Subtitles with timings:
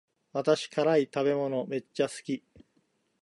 [0.33, 2.43] 私は辛い食べ物めっちゃ好き